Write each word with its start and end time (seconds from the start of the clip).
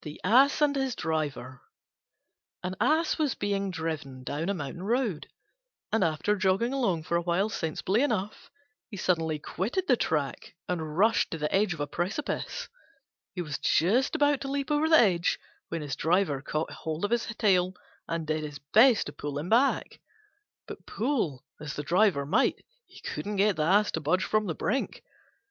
THE 0.00 0.18
ASS 0.24 0.62
AND 0.62 0.76
HIS 0.76 0.94
DRIVER 0.96 1.60
An 2.62 2.74
Ass 2.80 3.18
was 3.18 3.34
being 3.34 3.70
driven 3.70 4.24
down 4.24 4.48
a 4.48 4.54
mountain 4.54 4.82
road, 4.84 5.28
and 5.92 6.02
after 6.02 6.36
jogging 6.36 6.72
along 6.72 7.02
for 7.02 7.18
a 7.18 7.20
while 7.20 7.50
sensibly 7.50 8.00
enough 8.00 8.50
he 8.88 8.96
suddenly 8.96 9.38
quitted 9.38 9.88
the 9.88 9.96
track 9.98 10.54
and 10.70 10.96
rushed 10.96 11.32
to 11.32 11.36
the 11.36 11.54
edge 11.54 11.74
of 11.74 11.80
a 11.80 11.86
precipice. 11.86 12.68
He 13.34 13.42
was 13.42 13.58
just 13.58 14.14
about 14.14 14.40
to 14.40 14.48
leap 14.48 14.70
over 14.70 14.88
the 14.88 14.96
edge 14.98 15.38
when 15.68 15.82
his 15.82 15.96
Driver 15.96 16.40
caught 16.40 16.70
hold 16.70 17.04
of 17.04 17.10
his 17.10 17.26
tail 17.36 17.74
and 18.08 18.26
did 18.26 18.42
his 18.42 18.58
best 18.58 19.04
to 19.04 19.12
pull 19.12 19.38
him 19.38 19.50
back: 19.50 20.00
but 20.66 20.86
pull 20.86 21.44
as 21.60 21.76
he 21.76 21.84
might 22.26 22.64
he 22.86 23.00
couldn't 23.02 23.36
get 23.36 23.56
the 23.56 23.64
Ass 23.64 23.90
to 23.90 24.00
budge 24.00 24.24
from 24.24 24.46
the 24.46 24.54
brink. 24.54 25.04